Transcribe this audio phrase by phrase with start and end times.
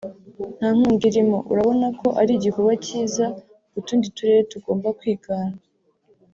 [0.57, 3.25] nta nkunga irimo urabonako ari igikorwa kiza
[3.79, 5.57] utundi turere tugomba kwigana”